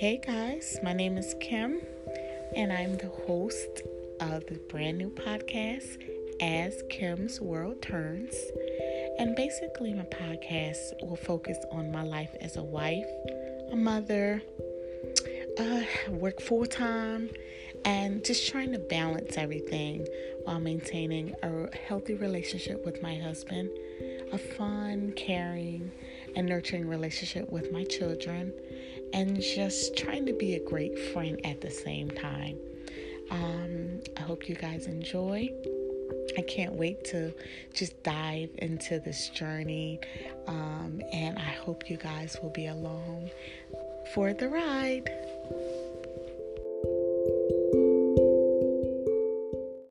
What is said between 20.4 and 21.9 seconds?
while maintaining a